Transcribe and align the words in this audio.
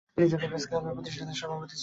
তিনি 0.15 0.27
জাতীয় 0.31 0.49
প্রেস 0.51 0.63
ক্লাবের 0.69 0.95
প্রতিষ্ঠাকালীন 0.97 1.37
সভাপতি 1.41 1.71
ছিলেন। 1.73 1.79